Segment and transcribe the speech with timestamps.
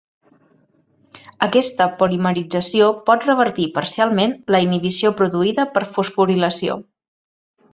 [1.47, 6.81] Aquesta polimerització pot revertir parcialment la inhibició produïda per fosforilació.